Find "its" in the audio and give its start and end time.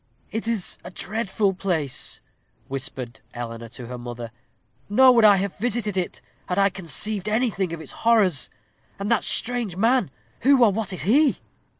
7.81-7.91